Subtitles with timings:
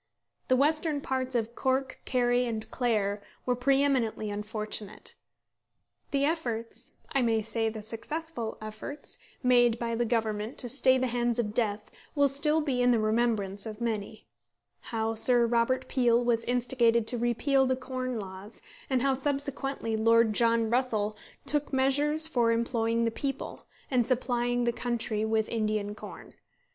[0.47, 5.13] The western parts of Cork, Kerry, and Clare were pre eminently unfortunate.
[6.09, 11.05] The efforts I may say the successful efforts made by the Government to stay the
[11.05, 14.25] hands of death will still be in the remembrance of many:
[14.89, 20.33] how Sir Robert Peel was instigated to repeal the Corn Laws; and how, subsequently, Lord
[20.33, 21.15] John Russell
[21.45, 26.33] took measures for employing the people, and supplying the country with Indian corn.